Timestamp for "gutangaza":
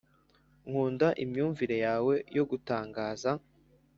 2.49-3.31